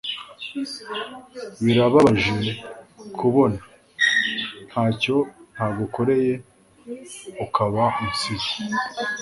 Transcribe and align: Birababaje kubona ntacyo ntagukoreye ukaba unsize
Birababaje 1.63 2.35
kubona 3.19 3.59
ntacyo 4.69 5.15
ntagukoreye 5.53 6.33
ukaba 7.45 7.83
unsize 8.03 8.51